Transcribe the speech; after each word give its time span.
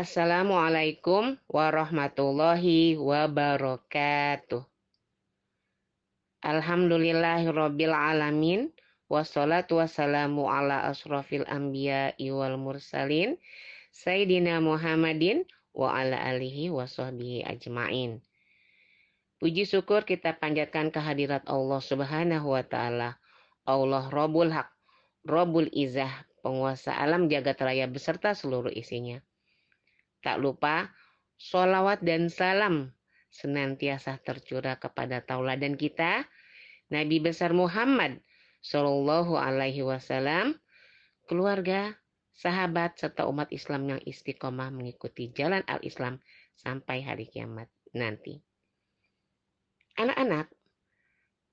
Assalamualaikum 0.00 1.36
warahmatullahi 1.44 2.96
wabarakatuh. 2.96 4.64
Alhamdulillahirabbil 6.40 7.92
alamin 7.92 8.72
wassalatu 9.12 9.76
wassalamu 9.76 10.48
ala 10.48 10.88
asrofil 10.88 11.44
anbiya 11.44 12.16
wal 12.32 12.56
mursalin 12.56 13.36
Sayyidina 13.92 14.64
Muhammadin 14.64 15.44
wa 15.76 15.92
ala 15.92 16.16
alihi 16.16 16.72
wa 16.72 16.88
ajmain. 17.44 18.24
Puji 19.36 19.68
syukur 19.68 20.08
kita 20.08 20.32
panjatkan 20.40 20.88
kehadirat 20.88 21.44
Allah 21.44 21.80
Subhanahu 21.84 22.56
wa 22.56 22.64
taala. 22.64 23.20
Allah 23.68 24.08
Rabbul 24.08 24.48
Haq, 24.48 24.72
Rabbul 25.28 25.68
Izzah, 25.68 26.24
penguasa 26.40 26.96
alam 26.96 27.28
jagat 27.28 27.60
raya 27.60 27.84
beserta 27.84 28.32
seluruh 28.32 28.72
isinya. 28.72 29.20
Tak 30.20 30.36
lupa 30.40 30.92
solawat 31.40 32.04
dan 32.04 32.28
salam 32.28 32.92
senantiasa 33.30 34.18
tercurah 34.20 34.76
kepada 34.76 35.22
tauladan 35.22 35.78
kita, 35.78 36.26
Nabi 36.90 37.22
besar 37.22 37.54
Muhammad 37.54 38.18
Shallallahu 38.60 39.38
Alaihi 39.38 39.86
Wasallam, 39.86 40.58
keluarga, 41.30 41.96
sahabat 42.34 42.98
serta 42.98 43.24
umat 43.30 43.48
Islam 43.54 43.96
yang 43.96 44.00
istiqomah 44.02 44.68
mengikuti 44.74 45.32
jalan 45.32 45.64
al-Islam 45.64 46.20
sampai 46.58 47.00
hari 47.00 47.30
kiamat 47.30 47.70
nanti. 47.96 48.42
Anak-anak, 49.96 50.52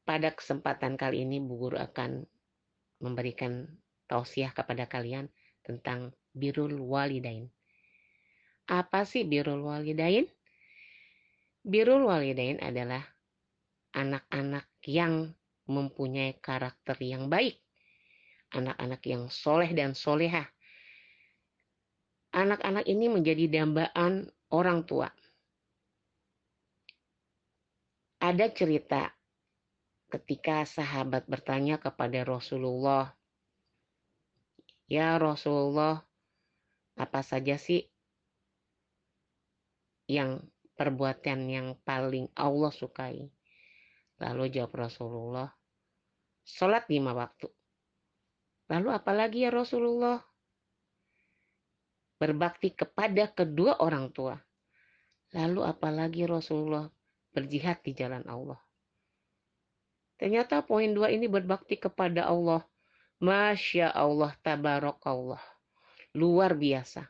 pada 0.08 0.32
kesempatan 0.32 0.96
kali 0.96 1.24
ini 1.28 1.44
Bu 1.44 1.60
Guru 1.60 1.78
akan 1.80 2.24
memberikan 3.04 3.68
tausiah 4.08 4.56
kepada 4.56 4.88
kalian 4.88 5.28
tentang 5.64 6.16
birul 6.32 6.80
walidain. 6.80 7.52
Apa 8.68 9.08
sih 9.08 9.24
birul 9.24 9.64
walidain? 9.64 10.28
Birul 11.64 12.04
walidain 12.04 12.60
adalah 12.60 13.00
anak-anak 13.96 14.68
yang 14.84 15.32
mempunyai 15.72 16.36
karakter 16.44 17.00
yang 17.00 17.32
baik. 17.32 17.64
Anak-anak 18.52 19.00
yang 19.08 19.32
soleh 19.32 19.72
dan 19.72 19.96
solehah. 19.96 20.52
Anak-anak 22.36 22.84
ini 22.92 23.08
menjadi 23.08 23.48
dambaan 23.48 24.28
orang 24.52 24.84
tua. 24.84 25.08
Ada 28.20 28.52
cerita 28.52 29.16
ketika 30.12 30.68
sahabat 30.68 31.24
bertanya 31.28 31.80
kepada 31.80 32.24
Rasulullah, 32.28 33.16
"Ya 34.92 35.16
Rasulullah, 35.16 36.04
apa 37.00 37.24
saja 37.24 37.56
sih 37.56 37.88
yang 40.08 40.42
perbuatan 40.74 41.40
yang 41.52 41.68
paling 41.86 42.32
Allah 42.34 42.72
sukai?" 42.74 43.28
Lalu 44.18 44.50
jawab 44.50 44.74
Rasulullah, 44.90 45.54
sholat 46.42 46.90
lima 46.90 47.14
waktu. 47.14 47.46
Lalu 48.68 48.90
apalagi 48.92 49.46
ya 49.46 49.52
Rasulullah? 49.54 50.20
Berbakti 52.18 52.74
kepada 52.74 53.30
kedua 53.30 53.78
orang 53.78 54.10
tua. 54.10 54.34
Lalu 55.38 55.62
apalagi 55.62 56.26
Rasulullah 56.26 56.90
berjihad 57.30 57.86
di 57.86 57.94
jalan 57.94 58.26
Allah. 58.26 58.58
Ternyata 60.18 60.66
poin 60.66 60.90
dua 60.98 61.14
ini 61.14 61.30
berbakti 61.30 61.78
kepada 61.78 62.26
Allah. 62.26 62.66
Masya 63.22 63.94
Allah, 63.94 64.34
tabarakallah. 64.42 65.42
Luar 66.18 66.58
biasa. 66.58 67.06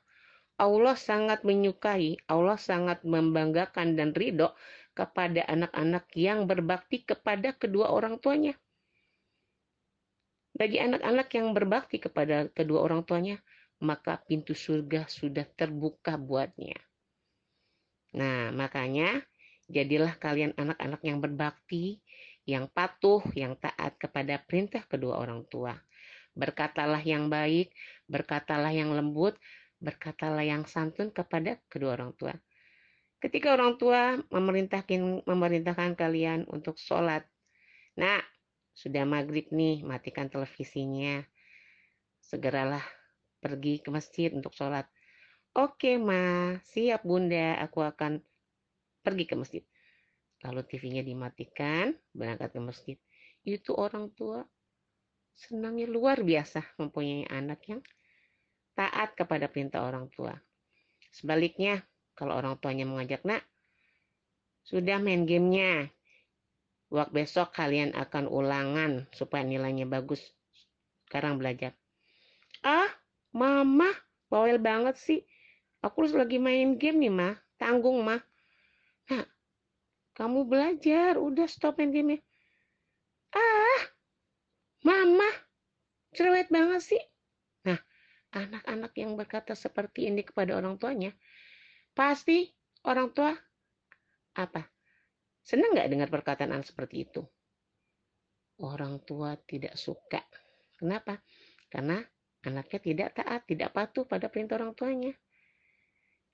Allah 0.57 0.97
sangat 0.97 1.45
menyukai, 1.45 2.17
Allah 2.25 2.57
sangat 2.57 3.05
membanggakan 3.05 3.93
dan 3.93 4.09
ridho 4.17 4.53
kepada 4.97 5.45
anak-anak 5.45 6.09
yang 6.17 6.49
berbakti 6.49 7.05
kepada 7.05 7.53
kedua 7.53 7.93
orang 7.93 8.17
tuanya. 8.17 8.57
Bagi 10.57 10.81
anak-anak 10.81 11.29
yang 11.37 11.53
berbakti 11.53 12.01
kepada 12.01 12.49
kedua 12.49 12.81
orang 12.81 13.05
tuanya, 13.05 13.37
maka 13.77 14.17
pintu 14.25 14.57
surga 14.57 15.05
sudah 15.05 15.45
terbuka 15.53 16.17
buatnya. 16.17 16.81
Nah, 18.17 18.49
makanya 18.49 19.21
jadilah 19.69 20.17
kalian 20.17 20.57
anak-anak 20.57 21.01
yang 21.05 21.21
berbakti, 21.21 22.01
yang 22.49 22.65
patuh, 22.73 23.21
yang 23.37 23.53
taat 23.61 23.93
kepada 24.01 24.41
perintah 24.41 24.81
kedua 24.89 25.21
orang 25.21 25.45
tua. 25.45 25.77
Berkatalah 26.33 27.05
yang 27.05 27.29
baik, 27.29 27.69
berkatalah 28.09 28.73
yang 28.73 28.97
lembut, 28.97 29.37
berkatalah 29.77 30.43
yang 30.43 30.65
santun 30.65 31.13
kepada 31.13 31.61
kedua 31.69 31.97
orang 31.97 32.13
tua. 32.17 32.33
Ketika 33.17 33.57
orang 33.57 33.81
tua 33.81 34.17
memerintahkan 34.29 35.25
memerintahkan 35.25 35.97
kalian 35.97 36.45
untuk 36.53 36.77
sholat, 36.77 37.25
nah 37.97 38.21
sudah 38.77 39.09
maghrib 39.09 39.49
nih, 39.49 39.81
matikan 39.81 40.29
televisinya. 40.29 41.25
Segeralah 42.21 42.85
pergi 43.41 43.81
ke 43.81 43.89
masjid 43.89 44.29
untuk 44.29 44.53
sholat. 44.53 44.85
Oke, 45.57 45.97
Ma, 45.97 46.53
siap 46.61 47.01
Bunda, 47.01 47.57
aku 47.57 47.81
akan 47.81 48.21
pergi 49.01 49.25
ke 49.25 49.33
masjid. 49.33 49.63
Lalu 50.45 50.61
TV-nya 50.69 51.01
dimatikan, 51.01 51.97
berangkat 52.13 52.53
ke 52.53 52.61
masjid. 52.61 52.97
Itu 53.41 53.73
orang 53.73 54.13
tua 54.13 54.45
senangnya 55.33 55.89
luar 55.89 56.21
biasa 56.21 56.77
mempunyai 56.77 57.25
anak 57.33 57.65
yang 57.65 57.81
taat 58.77 59.17
kepada 59.17 59.49
perintah 59.49 59.89
orang 59.89 60.05
tua. 60.13 60.37
Sebaliknya, 61.09 61.81
kalau 62.13 62.37
orang 62.37 62.61
tuanya 62.61 62.85
mengajak, 62.85 63.25
nak, 63.25 63.41
sudah 64.61 65.01
main 65.01 65.25
gamenya, 65.25 65.89
Waktu 66.87 67.11
besok 67.11 67.51
kalian 67.51 67.91
akan 67.91 68.31
ulangan 68.31 69.11
supaya 69.11 69.43
nilainya 69.43 69.83
bagus. 69.83 70.23
Sekarang 71.03 71.35
belajar. 71.35 71.75
Ah, 72.63 72.87
mama, 73.35 73.91
bawel 74.31 74.55
banget 74.55 74.95
sih. 74.95 75.19
Aku 75.83 76.07
lagi 76.07 76.39
main 76.39 76.79
game 76.79 77.03
nih, 77.03 77.11
mah. 77.11 77.35
Tanggung, 77.59 78.07
mah. 78.07 78.23
Nah, 79.11 79.27
kamu 80.15 80.47
belajar. 80.47 81.19
Udah 81.19 81.47
stop 81.51 81.75
main 81.75 81.91
game 81.91 82.23
Ah, 83.35 83.81
mama, 84.87 85.27
cerewet 86.15 86.47
banget 86.47 86.87
sih. 86.87 87.03
Anak-anak 88.35 88.91
yang 88.99 89.15
berkata 89.15 89.55
seperti 89.55 90.11
ini 90.11 90.23
kepada 90.23 90.59
orang 90.59 90.75
tuanya, 90.75 91.15
pasti 91.95 92.51
orang 92.83 93.15
tua 93.15 93.31
apa? 94.35 94.67
Senang 95.47 95.71
nggak 95.71 95.87
dengar 95.87 96.09
perkataan 96.11 96.59
seperti 96.61 97.07
itu? 97.07 97.23
Orang 98.59 98.99
tua 99.07 99.39
tidak 99.47 99.79
suka. 99.79 100.19
Kenapa? 100.75 101.23
Karena 101.71 102.03
anaknya 102.43 102.79
tidak 102.83 103.09
taat, 103.15 103.47
tidak 103.47 103.71
patuh 103.71 104.03
pada 104.03 104.27
perintah 104.27 104.59
orang 104.59 104.75
tuanya. 104.75 105.13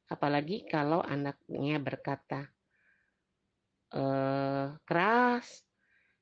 Apalagi 0.10 0.66
kalau 0.66 1.06
anaknya 1.06 1.78
berkata 1.78 2.50
eh, 3.94 4.68
keras, 4.82 5.62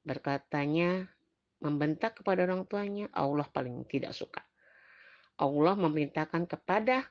berkatanya 0.03 1.07
membentak 1.61 2.19
kepada 2.19 2.43
orang 2.43 2.67
tuanya, 2.67 3.07
Allah 3.13 3.47
paling 3.47 3.85
tidak 3.87 4.11
suka. 4.11 4.50
Allah 5.41 5.73
memerintahkan 5.73 6.45
kepada 6.45 7.09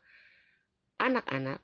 anak-anak 1.03 1.59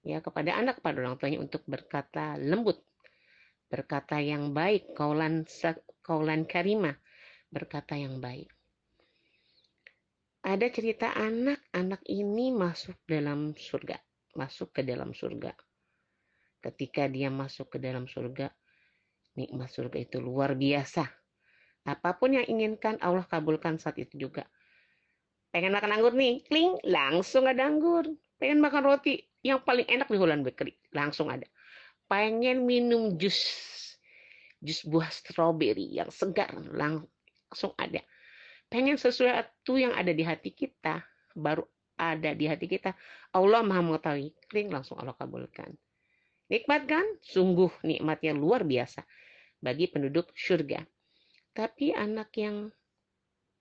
ya 0.00 0.24
kepada 0.24 0.56
anak 0.56 0.80
kepada 0.80 0.96
orang 1.04 1.20
tuanya 1.20 1.44
untuk 1.44 1.60
berkata 1.68 2.40
lembut 2.40 2.80
berkata 3.70 4.18
yang 4.18 4.50
baik, 4.50 4.98
kaulan 4.98 5.46
kaulan 6.02 6.42
karimah, 6.44 6.98
berkata 7.54 7.94
yang 7.94 8.18
baik. 8.18 8.50
Ada 10.42 10.66
cerita 10.74 11.14
anak-anak 11.14 12.02
ini 12.10 12.50
masuk 12.50 12.98
dalam 13.06 13.54
surga, 13.54 13.94
masuk 14.34 14.74
ke 14.74 14.82
dalam 14.82 15.14
surga. 15.14 15.54
Ketika 16.60 17.06
dia 17.06 17.30
masuk 17.30 17.70
ke 17.70 17.78
dalam 17.78 18.10
surga, 18.10 18.50
nikmat 19.38 19.70
surga 19.70 19.98
itu 20.02 20.18
luar 20.18 20.58
biasa. 20.58 21.06
Apa 21.86 22.18
pun 22.18 22.36
yang 22.36 22.44
inginkan 22.44 22.98
Allah 23.00 23.24
kabulkan 23.24 23.78
saat 23.78 23.96
itu 24.02 24.28
juga. 24.28 24.44
Pengen 25.50 25.74
makan 25.74 25.90
anggur 25.98 26.14
nih, 26.14 26.46
kling, 26.46 26.78
langsung 26.86 27.50
ada 27.50 27.66
anggur. 27.66 28.06
Pengen 28.38 28.62
makan 28.62 28.86
roti, 28.86 29.18
yang 29.42 29.60
paling 29.66 29.88
enak 29.88 30.06
di 30.06 30.16
Holland 30.16 30.46
Bakery, 30.46 30.76
langsung 30.94 31.32
ada. 31.32 31.48
Pengen 32.10 32.66
minum 32.66 33.14
jus. 33.18 33.38
Jus 34.60 34.84
buah 34.84 35.08
stroberi 35.08 35.88
yang 35.90 36.10
segar. 36.12 36.52
Langsung 36.54 37.72
ada. 37.78 38.02
Pengen 38.70 39.00
sesuatu 39.00 39.78
yang 39.78 39.94
ada 39.96 40.10
di 40.14 40.22
hati 40.26 40.52
kita. 40.52 41.02
Baru 41.32 41.64
ada 41.96 42.34
di 42.34 42.50
hati 42.50 42.66
kita. 42.66 42.92
Allah 43.32 43.62
maha 43.62 43.80
mengetahui. 43.80 44.34
Kling 44.50 44.68
langsung 44.74 44.98
Allah 44.98 45.14
kabulkan. 45.14 45.72
Nikmat 46.50 46.82
kan? 46.90 47.06
Sungguh 47.22 47.70
nikmatnya 47.86 48.34
luar 48.34 48.66
biasa. 48.66 49.06
Bagi 49.62 49.86
penduduk 49.88 50.34
surga. 50.34 50.82
Tapi 51.54 51.94
anak 51.94 52.34
yang 52.36 52.74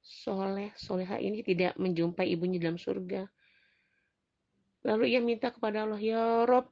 soleh 0.09 0.73
soleha 0.73 1.21
ini 1.21 1.45
tidak 1.45 1.77
menjumpai 1.77 2.25
ibunya 2.25 2.57
dalam 2.57 2.81
surga 2.81 3.29
Lalu 4.87 5.15
ia 5.15 5.19
minta 5.19 5.51
kepada 5.51 5.83
Allah, 5.83 5.99
Ya 5.99 6.47
Rob, 6.47 6.71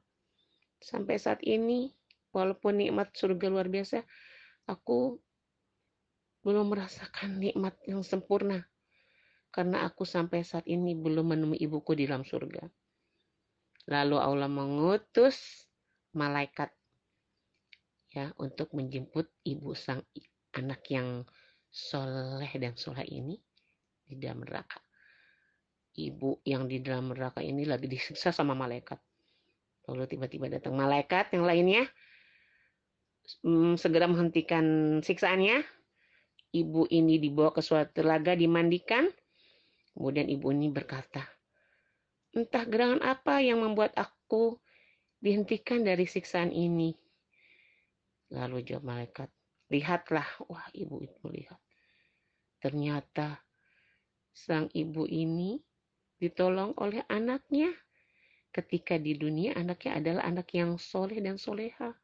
sampai 0.80 1.20
saat 1.20 1.44
ini, 1.44 1.92
walaupun 2.32 2.80
nikmat 2.80 3.12
surga 3.12 3.52
luar 3.52 3.68
biasa, 3.68 4.00
aku 4.64 5.20
belum 6.40 6.72
merasakan 6.72 7.36
nikmat 7.36 7.76
yang 7.84 8.00
sempurna. 8.00 8.64
Karena 9.52 9.84
aku 9.84 10.08
sampai 10.08 10.44
saat 10.44 10.64
ini 10.64 10.96
belum 10.96 11.36
menemui 11.36 11.60
ibuku 11.60 11.96
di 11.96 12.08
dalam 12.08 12.24
surga. 12.24 12.64
Lalu 13.88 14.16
Allah 14.20 14.48
mengutus 14.48 15.64
malaikat 16.12 16.68
ya 18.12 18.32
untuk 18.40 18.72
menjemput 18.72 19.28
ibu 19.44 19.72
sang 19.76 20.04
anak 20.56 20.84
yang 20.88 21.24
soleh 21.68 22.50
dan 22.56 22.74
soleh 22.74 23.04
ini 23.08 23.36
di 24.08 24.16
dalam 24.16 24.42
neraka. 24.42 24.80
Ibu 25.98 26.46
yang 26.46 26.70
di 26.70 26.78
dalam 26.78 27.10
neraka 27.12 27.42
ini 27.42 27.66
lagi 27.66 27.90
disiksa 27.90 28.30
sama 28.30 28.54
malaikat. 28.54 28.98
Lalu 29.88 30.04
tiba-tiba 30.04 30.46
datang 30.52 30.76
malaikat 30.76 31.32
yang 31.34 31.48
lainnya 31.48 31.84
hmm, 33.44 33.76
segera 33.76 34.08
menghentikan 34.08 34.98
siksaannya. 35.02 35.64
Ibu 36.48 36.88
ini 36.88 37.20
dibawa 37.20 37.52
ke 37.52 37.60
suatu 37.60 38.00
telaga 38.00 38.32
dimandikan. 38.32 39.10
Kemudian 39.92 40.30
ibu 40.30 40.54
ini 40.54 40.70
berkata, 40.70 41.26
entah 42.30 42.64
gerangan 42.64 43.02
apa 43.02 43.42
yang 43.42 43.60
membuat 43.60 43.92
aku 43.98 44.56
dihentikan 45.18 45.82
dari 45.82 46.06
siksaan 46.06 46.54
ini. 46.54 46.94
Lalu 48.30 48.62
jawab 48.62 48.86
malaikat, 48.86 49.28
lihatlah. 49.72 50.26
Wah 50.48 50.68
ibu 50.74 51.00
itu 51.04 51.16
melihat. 51.24 51.60
Ternyata 52.58 53.38
sang 54.34 54.68
ibu 54.74 55.06
ini 55.06 55.60
ditolong 56.18 56.74
oleh 56.80 57.04
anaknya. 57.06 57.70
Ketika 58.48 58.96
di 58.96 59.14
dunia 59.14 59.54
anaknya 59.54 60.00
adalah 60.00 60.22
anak 60.24 60.48
yang 60.56 60.80
soleh 60.80 61.20
dan 61.20 61.36
soleha. 61.36 61.94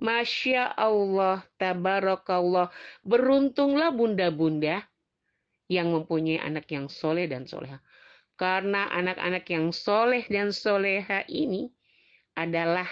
Masya 0.00 0.76
Allah, 0.76 1.44
tabarakallah. 1.60 2.72
Beruntunglah 3.04 3.92
bunda-bunda 3.92 4.84
yang 5.68 5.92
mempunyai 5.92 6.40
anak 6.40 6.66
yang 6.72 6.88
soleh 6.88 7.28
dan 7.28 7.44
soleha. 7.44 7.78
Karena 8.40 8.88
anak-anak 8.88 9.44
yang 9.52 9.68
soleh 9.68 10.24
dan 10.32 10.50
soleha 10.50 11.28
ini 11.28 11.68
adalah 12.32 12.88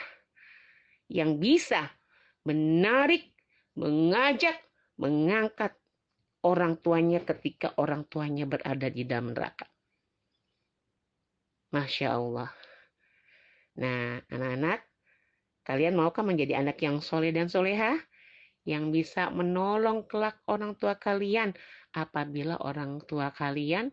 yang 1.09 1.41
bisa 1.41 1.89
menarik, 2.45 3.33
mengajak, 3.79 4.59
mengangkat 4.99 5.79
orang 6.43 6.75
tuanya 6.83 7.23
ketika 7.23 7.79
orang 7.79 8.03
tuanya 8.11 8.43
berada 8.45 8.91
di 8.91 9.07
dalam 9.07 9.31
neraka. 9.31 9.71
Masya 11.71 12.19
Allah. 12.19 12.51
Nah, 13.79 14.19
anak-anak, 14.27 14.83
kalian 15.63 15.95
maukah 15.95 16.27
menjadi 16.27 16.59
anak 16.59 16.83
yang 16.83 16.99
soleh 16.99 17.31
dan 17.31 17.47
soleha? 17.47 17.95
Yang 18.67 18.85
bisa 18.91 19.31
menolong 19.31 20.05
kelak 20.11 20.43
orang 20.51 20.75
tua 20.77 20.99
kalian 20.99 21.55
apabila 21.95 22.61
orang 22.61 23.01
tua 23.07 23.33
kalian 23.33 23.89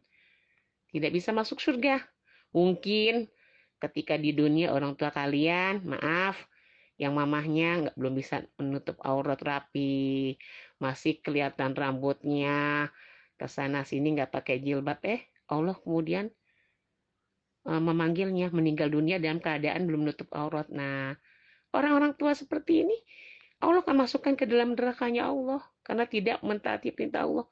tidak 0.92 1.12
bisa 1.16 1.32
masuk 1.32 1.62
surga. 1.62 2.04
Mungkin 2.52 3.28
ketika 3.80 4.16
di 4.16 4.32
dunia 4.32 4.72
orang 4.72 4.96
tua 4.96 5.12
kalian, 5.12 5.84
maaf, 5.84 6.40
yang 6.96 7.14
mamahnya 7.16 7.68
nggak 7.88 7.96
belum 8.00 8.14
bisa 8.16 8.48
menutup 8.56 8.96
aurat 9.04 9.40
rapi, 9.44 10.36
masih 10.80 11.20
kelihatan 11.20 11.76
rambutnya, 11.76 12.88
ke 13.36 13.48
sana 13.52 13.84
sini 13.84 14.16
nggak 14.16 14.32
pakai 14.32 14.64
jilbab, 14.64 15.04
eh 15.04 15.28
Allah 15.52 15.76
kemudian 15.76 16.32
uh, 17.68 17.82
memanggilnya 17.82 18.50
meninggal 18.56 18.88
dunia 18.88 19.20
dalam 19.20 19.44
keadaan 19.44 19.86
belum 19.86 20.08
menutup 20.08 20.32
aurat. 20.32 20.72
Nah, 20.72 21.14
orang-orang 21.76 22.16
tua 22.16 22.32
seperti 22.32 22.88
ini 22.88 22.98
Allah 23.60 23.82
akan 23.82 24.08
masukkan 24.08 24.36
ke 24.36 24.46
dalam 24.48 24.76
nerakanya 24.76 25.32
Allah 25.32 25.64
karena 25.84 26.06
tidak 26.08 26.40
mentaati 26.44 26.92
perintah 26.92 27.24
Allah. 27.28 27.48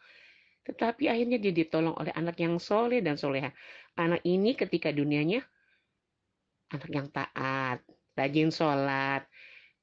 Tetapi 0.63 1.11
akhirnya 1.11 1.39
dia 1.39 1.51
ditolong 1.51 1.95
oleh 1.95 2.15
anak 2.15 2.39
yang 2.39 2.55
soleh 2.59 3.03
dan 3.03 3.19
soleha. 3.19 3.51
Anak 3.99 4.23
ini 4.23 4.55
ketika 4.55 4.91
dunianya 4.95 5.43
anak 6.71 6.89
yang 6.89 7.07
taat, 7.11 7.83
rajin 8.13 8.49
sholat, 8.53 9.25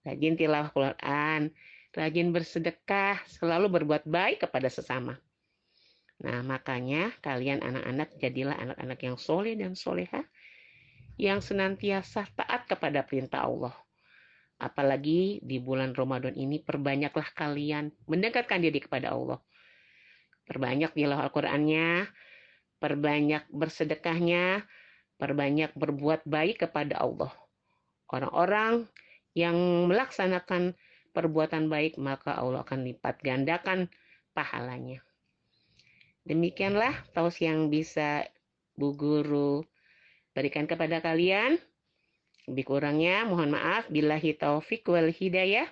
rajin 0.07 0.35
tilawah 0.39 0.71
Quran, 0.71 1.51
rajin 1.95 2.29
bersedekah, 2.31 3.19
selalu 3.27 3.81
berbuat 3.81 4.07
baik 4.07 4.47
kepada 4.47 4.71
sesama. 4.71 5.19
Nah, 6.21 6.45
makanya 6.45 7.17
kalian 7.25 7.65
anak-anak 7.65 8.13
jadilah 8.21 8.55
anak-anak 8.55 8.99
yang 9.01 9.17
soleh 9.17 9.57
dan 9.57 9.73
soleha, 9.73 10.21
yang 11.17 11.41
senantiasa 11.41 12.29
taat 12.37 12.69
kepada 12.69 13.05
perintah 13.05 13.49
Allah. 13.49 13.73
Apalagi 14.61 15.41
di 15.41 15.57
bulan 15.57 15.97
Ramadan 15.97 16.37
ini, 16.37 16.61
perbanyaklah 16.61 17.33
kalian 17.33 17.89
mendekatkan 18.05 18.61
diri 18.61 18.85
kepada 18.85 19.17
Allah. 19.17 19.41
Perbanyak 20.45 20.93
tilawah 20.93 21.25
Al-Qur'annya, 21.33 22.05
perbanyak 22.77 23.49
bersedekahnya, 23.49 24.69
perbanyak 25.17 25.73
berbuat 25.73 26.29
baik 26.29 26.69
kepada 26.69 27.01
Allah. 27.01 27.33
Orang-orang 28.11 28.91
yang 29.39 29.55
melaksanakan 29.87 30.75
perbuatan 31.15 31.71
baik, 31.71 31.95
maka 31.99 32.35
Allah 32.35 32.67
akan 32.67 32.83
lipat 32.87 33.23
gandakan 33.23 33.87
pahalanya. 34.35 35.03
Demikianlah 36.27 36.93
taus 37.17 37.41
yang 37.41 37.71
bisa 37.73 38.29
Bu 38.77 38.93
Guru 38.95 39.65
berikan 40.37 40.67
kepada 40.69 41.01
kalian. 41.03 41.59
Lebih 42.51 42.65
kurangnya 42.67 43.25
mohon 43.27 43.51
maaf. 43.55 43.89
Billahi 43.91 44.35
taufik 44.39 44.89
wal 44.91 45.11
hidayah 45.11 45.67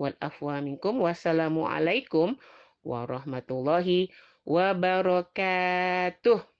wal 0.00 0.16
afwa 0.20 0.60
minkum. 0.60 1.00
Wassalamualaikum 1.00 2.36
warahmatullahi 2.82 4.10
wabarakatuh. 4.44 6.51